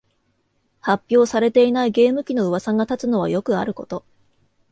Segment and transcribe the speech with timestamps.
[0.79, 4.03] 発表されていないゲーム機のうわさが立つのはよくあること